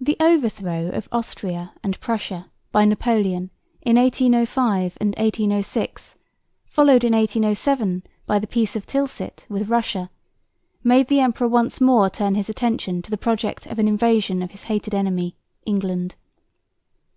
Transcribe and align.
The 0.00 0.16
overthrow 0.20 0.90
of 0.92 1.08
Austria 1.10 1.72
and 1.82 1.98
Prussia 1.98 2.48
by 2.70 2.84
Napoleon 2.84 3.50
in 3.82 3.96
1805 3.96 4.96
and 5.00 5.08
1806, 5.16 6.14
followed 6.66 7.02
in 7.02 7.12
1807 7.14 8.04
by 8.26 8.38
the 8.38 8.46
Peace 8.46 8.76
of 8.76 8.86
Tilsit 8.86 9.46
with 9.48 9.68
Russia, 9.68 10.08
made 10.84 11.08
the 11.08 11.18
emperor 11.18 11.48
once 11.48 11.80
more 11.80 12.08
turn 12.08 12.36
his 12.36 12.48
attention 12.48 13.02
to 13.02 13.10
the 13.10 13.18
project 13.18 13.66
of 13.66 13.80
an 13.80 13.88
invasion 13.88 14.40
of 14.44 14.52
his 14.52 14.62
hated 14.62 14.94
enemy, 14.94 15.34
England. 15.66 16.14